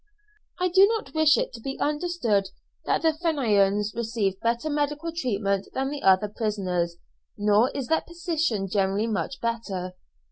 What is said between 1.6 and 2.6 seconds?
be understood